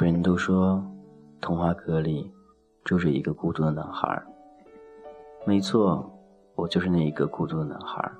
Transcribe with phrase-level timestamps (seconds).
[0.00, 0.82] 别人都说，
[1.42, 2.32] 童话阁里
[2.84, 4.22] 住着一个孤独的男孩。
[5.44, 6.10] 没错，
[6.54, 8.10] 我就是那一个孤独的男孩。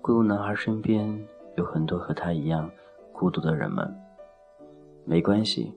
[0.00, 2.70] 孤独男孩身边有很多和他一样
[3.12, 3.92] 孤独的人们。
[5.04, 5.74] 没关系，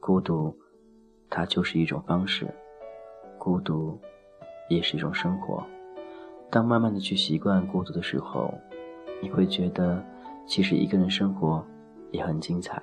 [0.00, 0.56] 孤独，
[1.28, 2.48] 它就是一种方式，
[3.36, 4.00] 孤独，
[4.70, 5.62] 也是一种生活。
[6.48, 8.54] 当慢慢的去习惯孤独的时候，
[9.20, 10.02] 你会觉得，
[10.46, 11.62] 其实一个人生活
[12.10, 12.82] 也很精彩。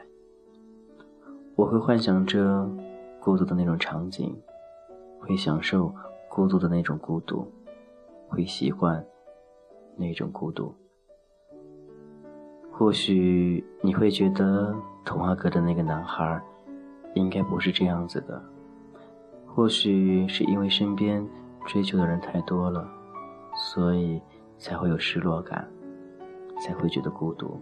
[1.61, 2.67] 我会幻想着
[3.20, 4.35] 孤独的那种场景，
[5.20, 5.93] 会享受
[6.27, 7.45] 孤独的那种孤独，
[8.27, 9.05] 会喜欢
[9.95, 10.73] 那种孤独。
[12.71, 14.75] 或许你会觉得
[15.05, 16.41] 童话阁的那个男孩
[17.13, 18.41] 应该不是这样子的，
[19.45, 21.23] 或许是因为身边
[21.67, 22.89] 追求的人太多了，
[23.55, 24.20] 所以
[24.57, 25.70] 才会有失落感，
[26.59, 27.55] 才会觉得孤独。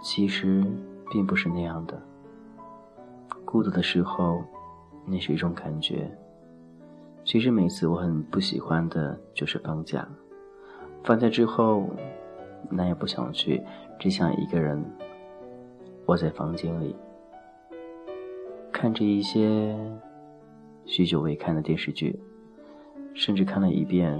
[0.00, 0.64] 其实
[1.10, 2.02] 并不是那样的。
[3.52, 4.42] 孤独的时候，
[5.04, 6.10] 那是一种感觉。
[7.22, 10.08] 其实每次我很不喜欢的就是放假，
[11.04, 11.86] 放假之后，
[12.70, 13.62] 哪也不想去，
[13.98, 14.82] 只想一个人
[16.06, 16.96] 窝在房间里，
[18.72, 19.76] 看着一些
[20.86, 22.18] 许久未看的电视剧，
[23.12, 24.18] 甚至看了一遍，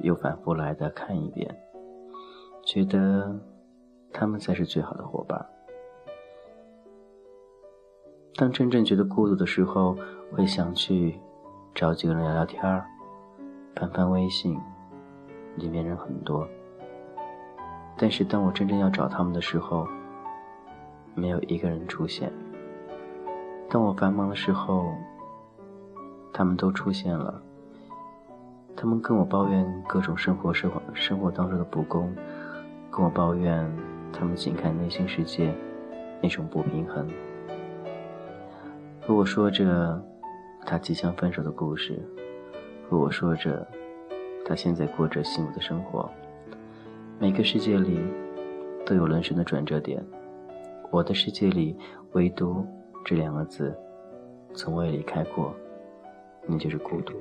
[0.00, 1.48] 又反复来的看一遍，
[2.66, 3.38] 觉得
[4.12, 5.53] 他们才是最好的伙伴。
[8.36, 9.96] 当真正觉得孤独的时候，
[10.32, 11.20] 会想去
[11.72, 12.84] 找几个人聊聊天儿，
[13.76, 14.58] 翻翻微信，
[15.54, 16.48] 里面人很多。
[17.96, 19.86] 但是当我真正要找他们的时候，
[21.14, 22.32] 没有一个人出现。
[23.70, 24.92] 当我繁忙的时候，
[26.32, 27.40] 他们都出现了。
[28.74, 32.12] 他们跟我抱怨各种生活生活生活当中的不公，
[32.90, 33.64] 跟我抱怨
[34.12, 35.54] 他们仅看内心世界
[36.20, 37.08] 那种不平衡。
[39.06, 40.02] 和我说着
[40.64, 42.00] 他即将分手的故事，
[42.88, 43.66] 和我说着
[44.46, 46.10] 他现在过着幸福的生活。
[47.18, 48.00] 每个世界里
[48.86, 50.02] 都有人生的转折点，
[50.90, 51.76] 我的世界里
[52.12, 52.66] 唯独
[53.04, 53.76] 这两个字
[54.54, 55.54] 从未离开过，
[56.46, 57.12] 那就是孤独。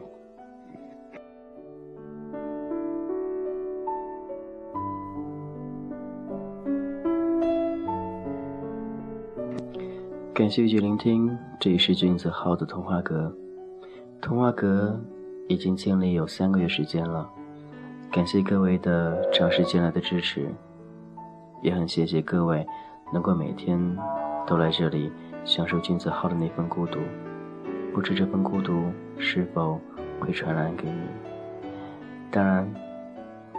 [10.33, 13.31] 感谢一句聆听，这里是君子号的童话阁。
[14.19, 14.99] 童话阁
[15.47, 17.29] 已经建立有三个月时间了，
[18.11, 20.49] 感谢各位的长时间来的支持，
[21.61, 22.66] 也很谢谢各位
[23.13, 23.79] 能够每天
[24.47, 25.11] 都来这里
[25.45, 26.97] 享受君子号的那份孤独。
[27.94, 28.85] 不知这份孤独
[29.19, 29.79] 是否
[30.19, 30.97] 会传染给你？
[32.31, 32.67] 当然，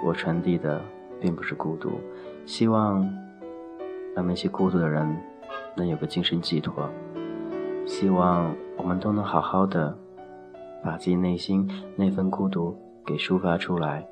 [0.05, 0.83] 我传递的
[1.21, 2.01] 并不是孤独，
[2.45, 3.09] 希望
[4.17, 5.17] 让那些孤独的人。
[5.77, 6.89] 能有个精神寄托，
[7.87, 9.97] 希望我们都能好好的
[10.83, 14.07] 把自己内心那份孤独给抒发出来。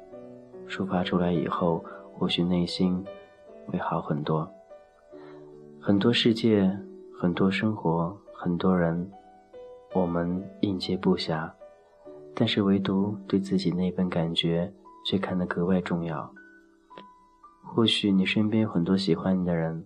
[0.68, 1.84] 抒发出来以后，
[2.14, 3.04] 或许内心
[3.66, 4.50] 会好很多。
[5.80, 6.78] 很多世界，
[7.18, 9.10] 很多生活，很多人，
[9.92, 11.50] 我们应接不暇，
[12.34, 14.72] 但是唯独对自己那份感觉
[15.04, 16.32] 却看得格外重要。
[17.62, 19.84] 或许你身边有很多喜欢你的人。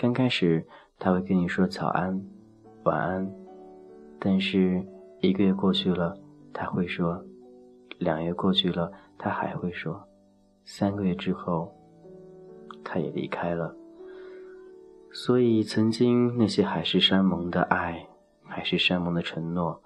[0.00, 0.66] 刚开始
[0.98, 2.18] 他会跟你说早安、
[2.84, 3.30] 晚安，
[4.18, 4.82] 但是
[5.20, 6.18] 一个月过去了，
[6.54, 7.22] 他会说；
[7.98, 9.92] 两月过去了，他还会说；
[10.64, 11.70] 三个月之后，
[12.82, 13.76] 他也离开了。
[15.12, 18.08] 所以，曾经那些海誓山盟的爱、
[18.44, 19.82] 海誓山盟的承诺，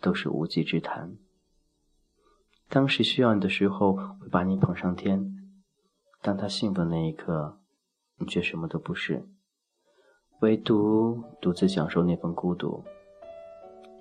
[0.00, 1.18] 都是无稽之谈。
[2.70, 5.20] 当时需要你的时候，会把你捧上天；
[6.22, 7.58] 当他幸福的那一刻，
[8.18, 9.26] 你却什么都不是，
[10.40, 12.82] 唯独独自享受那份孤独。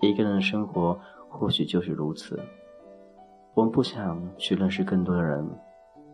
[0.01, 0.99] 一个人的生活
[1.29, 2.39] 或许就是如此。
[3.53, 5.49] 我们不想去认识更多的人，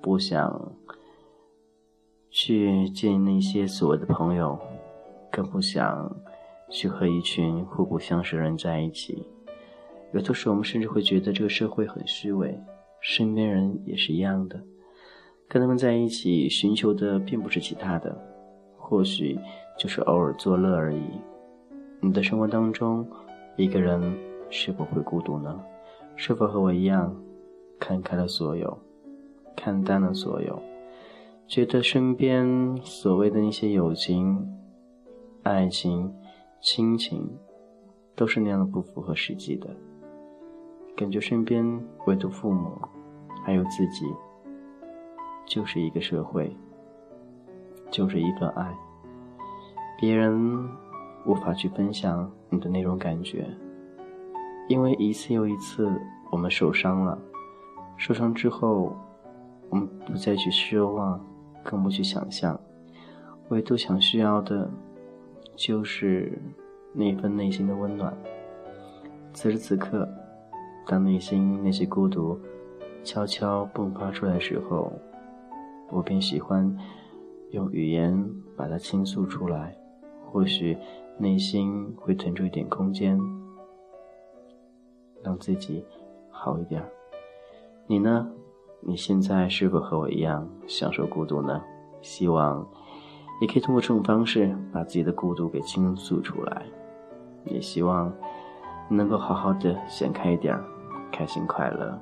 [0.01, 0.71] 不想
[2.29, 4.59] 去见那些所谓的朋友，
[5.31, 6.15] 更不想
[6.69, 9.25] 去和一群互不相识的人在一起。
[10.13, 12.59] 有的时候，我们甚至会觉得这个社会很虚伪，
[12.99, 14.61] 身边人也是一样的。
[15.51, 18.17] 跟他们在一起，寻求的并不是其他的，
[18.77, 19.37] 或许
[19.77, 21.01] 就是偶尔作乐而已。
[21.99, 23.05] 你的生活当中，
[23.57, 24.01] 一个人
[24.49, 25.61] 是否会孤独呢？
[26.15, 27.13] 是否和我一样，
[27.77, 28.77] 看开了所有，
[29.53, 30.57] 看淡了所有，
[31.49, 34.47] 觉得身边所谓的那些友情、
[35.43, 36.13] 爱情、
[36.61, 37.29] 亲情，
[38.15, 39.67] 都是那样的不符合实际的？
[40.95, 42.77] 感觉身边唯独父母，
[43.43, 44.05] 还有自己。
[45.51, 46.55] 就是一个社会，
[47.89, 48.73] 就是一份爱。
[49.99, 50.65] 别人
[51.25, 53.45] 无法去分享你的那种感觉，
[54.69, 55.91] 因为一次又一次
[56.31, 57.19] 我们受伤了，
[57.97, 58.95] 受伤之后，
[59.69, 61.19] 我们不再去奢望，
[61.65, 62.57] 更不去想象，
[63.49, 64.71] 唯独想需要的，
[65.57, 66.41] 就是
[66.93, 68.15] 那份内心的温暖。
[69.33, 70.07] 此时此刻，
[70.87, 72.39] 当内心那些孤独
[73.03, 74.89] 悄悄迸发出来的时候，
[75.91, 76.75] 我便喜欢
[77.51, 79.77] 用语言把它倾诉出来，
[80.25, 80.77] 或许
[81.17, 83.19] 内心会腾出一点空间，
[85.21, 85.85] 让自己
[86.31, 86.83] 好一点。
[87.85, 88.27] 你呢？
[88.83, 91.61] 你现在是否和我一样享受孤独呢？
[92.01, 92.67] 希望
[93.41, 96.65] 也可以通过这种方式把自己的孤独给倾诉出来，
[97.45, 98.11] 也希望。
[98.93, 100.53] 能够好好的想开一点，
[101.13, 101.97] 开心快乐。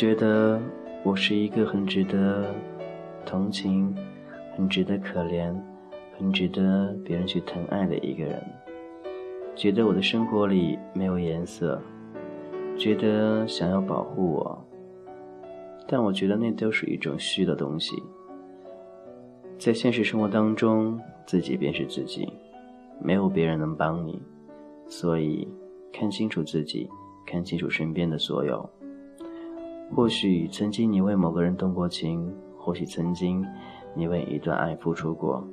[0.00, 0.58] 觉得
[1.02, 2.54] 我是一个很值得
[3.26, 3.94] 同情、
[4.56, 5.54] 很值得可怜、
[6.16, 8.42] 很值得别人去疼爱的一个人，
[9.54, 11.78] 觉得我的生活里没有颜色。
[12.78, 14.66] 觉得想要保护我，
[15.86, 17.94] 但我觉得那都是一种虚的东西。
[19.58, 22.26] 在现实生活当中，自己便是自己，
[23.02, 24.18] 没有别人能帮你，
[24.86, 25.46] 所以
[25.92, 26.88] 看清楚自己，
[27.26, 28.66] 看清楚身边的所有。
[29.94, 33.44] 或许曾经你为某个人动过情，或许曾经
[33.94, 35.46] 你为一段爱付出过，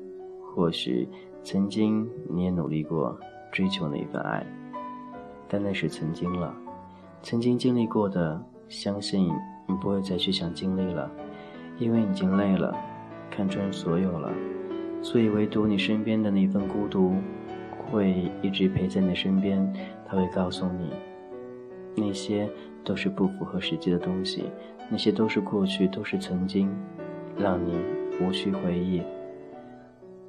[0.54, 1.10] 或许
[1.44, 3.18] 曾经你也努力过
[3.52, 4.46] 追求那一份爱，
[5.48, 6.56] 但那是曾经了。
[7.24, 9.28] 曾经经历过的，相信
[9.68, 11.10] 你不会再去想经历了，
[11.80, 12.76] 因为已经累了，
[13.32, 14.32] 看穿所有了，
[15.02, 17.16] 所以唯独你身边的那份孤独，
[17.90, 19.74] 会一直陪在你身边。
[20.06, 20.92] 他会告诉你，
[21.96, 22.50] 那些
[22.88, 24.46] 都是不符合实际的东西，
[24.90, 26.74] 那些都是过去，都是曾经，
[27.38, 27.78] 让你
[28.22, 29.02] 无需回忆。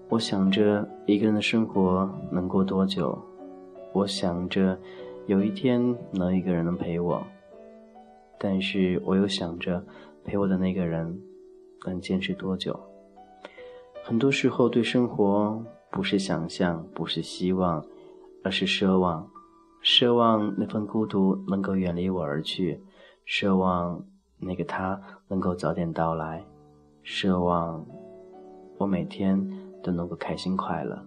[0.08, 3.16] 我想着一个人的生活能过多久，
[3.92, 4.76] 我想着。
[5.26, 7.22] 有一天能一个人能陪我，
[8.38, 9.84] 但是我又想着
[10.24, 11.20] 陪我的那个人
[11.84, 12.74] 能坚持多久。
[14.02, 17.84] 很多时候对生活不是想象，不是希望，
[18.42, 19.28] 而是奢望，
[19.82, 22.82] 奢望那份孤独能够远离我而去，
[23.26, 24.04] 奢望
[24.38, 26.44] 那个他能够早点到来，
[27.04, 27.86] 奢望
[28.76, 29.48] 我每天
[29.82, 31.06] 都能够开心快乐。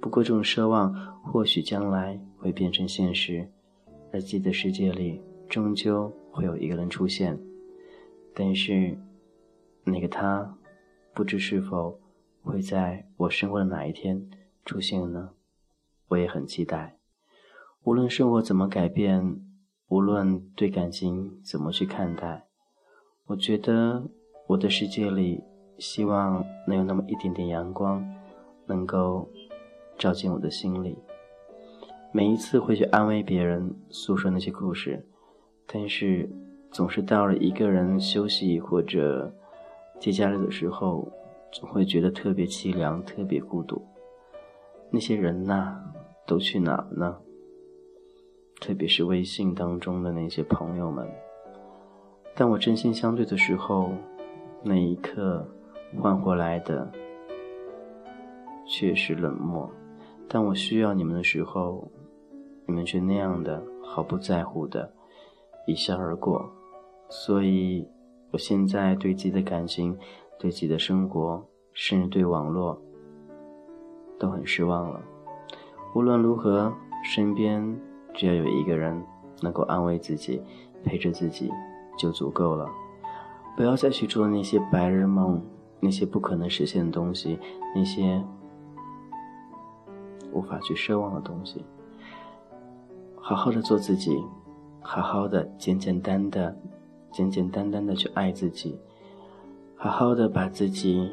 [0.00, 0.92] 不过，这种奢望
[1.22, 3.48] 或许将来会变成现实，
[4.12, 7.38] 在自己的世界里终究会有一个人出现。
[8.34, 8.98] 但是，
[9.84, 10.58] 那个他，
[11.14, 11.98] 不知是否
[12.42, 14.28] 会在我生活的哪一天
[14.66, 15.30] 出现呢？
[16.08, 16.98] 我也很期待。
[17.84, 19.40] 无论生活怎么改变，
[19.88, 22.46] 无论对感情怎么去看待，
[23.26, 24.02] 我觉得
[24.48, 25.42] 我的世界里，
[25.78, 28.04] 希望能有那么一点点阳光，
[28.66, 29.28] 能够。
[29.96, 30.98] 照进我的心里。
[32.10, 35.06] 每一次会去安慰别人，诉说那些故事，
[35.68, 36.28] 但是
[36.72, 39.32] 总是到了一个人休息或者
[40.00, 41.08] 节假日的时候，
[41.52, 43.80] 总会觉得特别凄凉，特别孤独。
[44.90, 45.80] 那些人呐，
[46.26, 47.16] 都去哪了呢？
[48.60, 51.06] 特别是微信当中的那些朋友们。
[52.34, 53.92] 当我真心相对的时候，
[54.62, 55.46] 那一刻
[56.00, 56.90] 换回来的
[58.66, 59.70] 却是冷漠。
[60.28, 61.88] 当我需要你们的时候，
[62.66, 64.92] 你们却那样的毫不在乎的
[65.66, 66.50] 一笑而过。
[67.10, 67.86] 所以，
[68.32, 69.96] 我现在对自己的感情、
[70.38, 72.80] 对自己的生活，甚至对网络，
[74.18, 75.00] 都很失望了。
[75.94, 76.72] 无论如何，
[77.04, 77.78] 身边
[78.14, 79.04] 只要有一个人
[79.42, 80.40] 能够安慰自己、
[80.82, 81.50] 陪着自己，
[81.98, 82.66] 就足够了。
[83.56, 85.42] 不要再去做那些白日梦，
[85.80, 87.38] 那些不可能实现的东西，
[87.74, 88.24] 那些。
[90.32, 91.64] 无法去奢望的东西，
[93.14, 94.20] 好好的做自己，
[94.80, 96.56] 好好的简简单的、
[97.12, 98.76] 简简单单的去爱自己，
[99.76, 101.08] 好好的把自己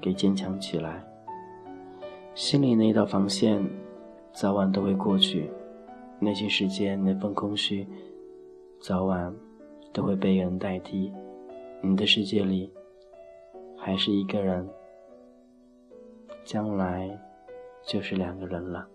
[0.00, 1.02] 给坚强起来。
[2.36, 3.68] 心里那道防线，
[4.32, 5.50] 早晚都会过去；
[6.18, 7.86] 内心世界那份空虚，
[8.80, 9.34] 早晚
[9.92, 11.12] 都会被人代替。
[11.80, 12.72] 你的世界里，
[13.76, 14.68] 还是一个人，
[16.44, 17.18] 将来。
[17.84, 18.86] 就是两个人了。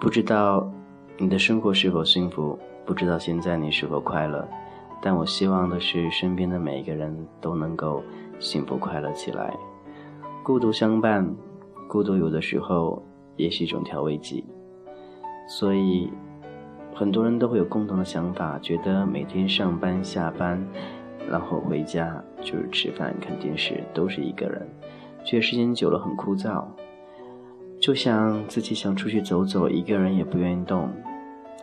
[0.00, 0.72] 不知道
[1.18, 4.46] 你的生活是否幸福，不知道现在你是否快乐，
[5.02, 8.02] 但我希望的是身边的每一个人都能够
[8.38, 9.52] 幸福快乐起来。
[10.44, 11.34] 孤独相伴，
[11.88, 13.02] 孤独有的时候
[13.36, 14.44] 也是一种调味剂。
[15.48, 16.08] 所以，
[16.94, 20.64] 很多人都会有共同的想法，觉得每天上班下班，
[21.28, 24.66] 然后回家就是吃饭看电视，都是一个人，
[25.24, 26.64] 觉得时间久了很枯燥。
[27.80, 30.88] 就像自己想出去走走，一个人也不愿意动。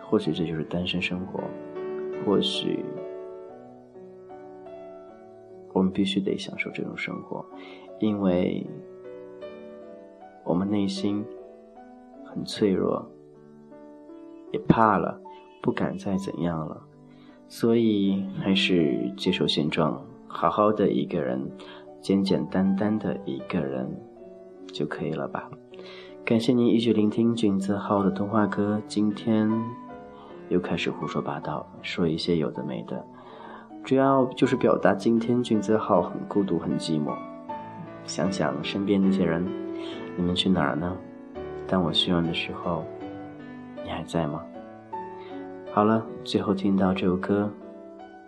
[0.02, 1.40] 或许这就是单身生活，
[2.26, 2.84] 或许
[5.80, 7.46] 我们必须得享受这种生活，
[8.02, 8.68] 因为
[10.44, 11.24] 我们内心
[12.26, 13.10] 很脆弱，
[14.52, 15.22] 也怕了，
[15.62, 16.82] 不敢再怎样了，
[17.48, 21.50] 所以还是接受现状，好好的一个人，
[22.02, 23.90] 简简单单的一个人
[24.68, 25.50] 就可以了吧。
[26.26, 29.50] 感谢您一直聆听君子号的童话歌，今天。
[30.50, 33.06] 又开始胡说八道，说一些有的没的，
[33.90, 37.18] 主要就是表达今天君子号很孤独、很寂寞。
[38.06, 39.44] 想想身边那些人，
[40.16, 40.96] 你们去哪儿呢？
[41.68, 42.86] 当我需要你的时候，
[43.84, 44.44] 你还在吗？
[45.74, 47.52] 好了，最后听到这首歌，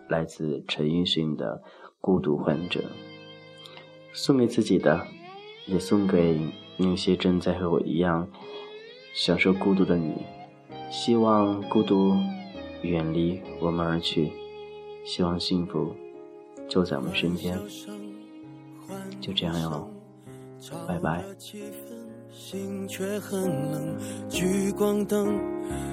[0.07, 1.61] 来自陈奕迅的
[2.01, 2.79] 《孤独患者》，
[4.13, 4.99] 送给自己的，
[5.67, 6.39] 也送给
[6.77, 8.27] 那些正在和我一样
[9.13, 10.23] 享受孤独的你。
[10.89, 12.15] 希望孤独
[12.81, 14.31] 远离我们而去，
[15.03, 15.95] 希望幸福
[16.69, 17.57] 就在我们身边。
[19.19, 19.89] 就这样哟，
[20.87, 21.23] 拜拜。
[22.31, 23.97] 心却很冷，
[24.29, 25.37] 聚光灯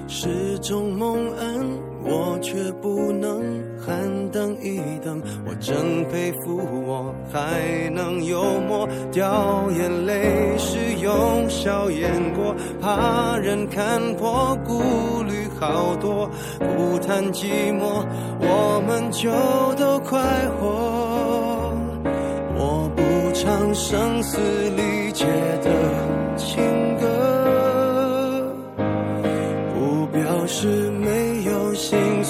[0.07, 1.67] 是种蒙恩，
[2.03, 3.41] 我却不能
[3.79, 5.21] 喊等一等。
[5.45, 14.81] 我真佩服我还能幽默，掉眼泪是用笑掩过，怕人看破，顾
[15.23, 18.03] 虑好多，不谈寂寞，
[18.39, 19.29] 我们就
[19.75, 20.19] 都快
[20.59, 21.73] 活。
[22.61, 24.37] 我不唱声嘶
[24.71, 25.25] 力竭
[25.63, 25.78] 的。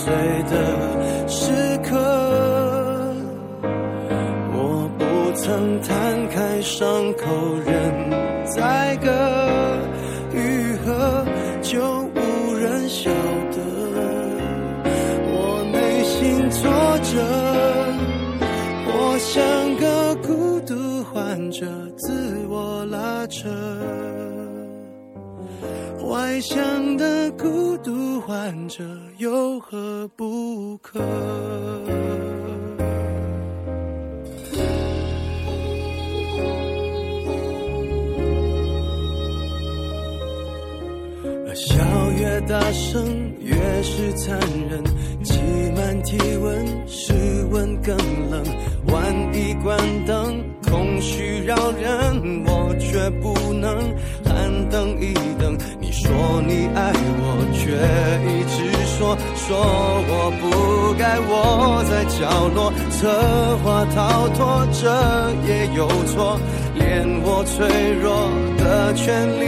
[0.10, 0.18] 心碎
[0.50, 1.96] 的时刻，
[4.52, 7.28] 我不曾摊开伤口
[7.64, 8.10] 任
[8.44, 9.08] 宰割，
[10.34, 11.24] 愈合
[11.62, 11.80] 就
[12.16, 13.12] 无人晓
[13.52, 13.62] 得，
[15.28, 16.68] 我内心挫
[17.04, 17.22] 折，
[18.88, 23.48] 我像个孤独患者，自我拉扯。
[26.10, 28.84] 外向的孤独患者
[29.20, 30.98] 有何不可？
[41.54, 41.84] 笑
[42.18, 43.06] 越大声，
[43.42, 44.82] 越是残忍。
[45.22, 45.38] 挤
[45.76, 47.14] 满体温，室
[47.52, 47.98] 温更
[48.30, 48.42] 冷。
[48.88, 53.94] 万一关灯，空虚扰人，我却不能
[54.70, 55.58] 等一等。
[55.80, 56.10] 你说
[56.46, 57.60] 你爱我，却
[58.30, 58.58] 一直
[58.98, 59.48] 说说
[60.10, 60.44] 我不
[60.98, 62.20] 该窝在角
[62.56, 62.98] 落，策
[63.64, 64.40] 划逃脱，
[64.72, 64.84] 这
[65.48, 66.40] 也有错，
[66.76, 67.58] 连我脆
[68.02, 69.06] 弱的权
[69.40, 69.46] 利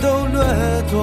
[0.00, 0.42] 都掠
[0.90, 0.94] 夺。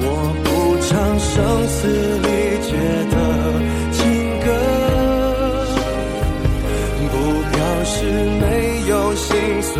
[0.00, 0.06] 我
[0.44, 0.46] 不
[0.86, 1.34] 唱声
[1.68, 1.76] 嘶
[2.22, 2.28] 力
[2.62, 2.68] 竭
[3.10, 3.14] 的
[3.92, 3.98] 情
[4.40, 4.46] 歌，
[7.10, 7.12] 不
[7.50, 7.96] 表示
[8.40, 8.42] 没
[8.88, 9.26] 有心
[9.62, 9.76] 碎